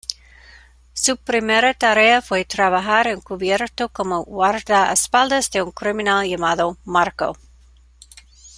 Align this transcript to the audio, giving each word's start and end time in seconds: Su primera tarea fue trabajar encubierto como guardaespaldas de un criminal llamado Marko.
Su 0.93 1.15
primera 1.17 1.75
tarea 1.75 2.23
fue 2.23 2.43
trabajar 2.43 3.05
encubierto 3.05 3.89
como 3.89 4.23
guardaespaldas 4.23 5.51
de 5.51 5.61
un 5.61 5.69
criminal 5.69 6.27
llamado 6.27 6.79
Marko. 6.85 7.37